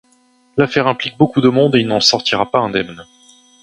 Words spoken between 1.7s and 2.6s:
et il n'en sortira pas